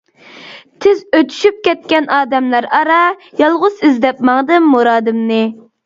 تىز 0.85 1.03
ئۆتۈشۈپ 1.17 1.59
كەتكەن 1.67 2.09
ئادەملەر 2.17 2.71
ئارا، 2.79 2.99
يالغۇز 3.45 3.79
ئىزدەپ 3.87 4.29
ماڭدىم 4.31 4.71
مۇرادىمنى. 4.77 5.45